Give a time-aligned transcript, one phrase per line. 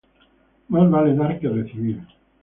[0.67, 1.97] Mas vale dar que recibir.